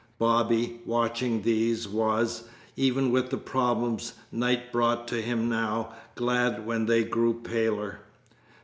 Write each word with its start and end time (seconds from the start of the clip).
Bobby, 0.17 0.81
watching 0.83 1.43
these, 1.43 1.87
was, 1.87 2.45
even 2.75 3.11
with 3.11 3.29
the 3.29 3.37
problems 3.37 4.13
night 4.31 4.71
brought 4.71 5.07
to 5.09 5.21
him 5.21 5.47
now, 5.47 5.93
glad 6.15 6.65
when 6.65 6.87
they 6.87 7.03
grew 7.03 7.35
paler. 7.35 7.99